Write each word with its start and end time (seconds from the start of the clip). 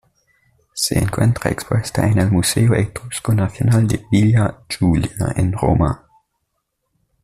Se 0.73 0.97
encuentra 0.97 1.51
expuesta 1.51 2.07
en 2.07 2.17
el 2.17 2.31
Museo 2.31 2.73
Etrusco 2.73 3.35
Nacional 3.35 3.87
de 3.87 4.03
Villa 4.11 4.63
Giulia 4.67 5.11
en 5.35 5.53
Roma. 5.53 6.07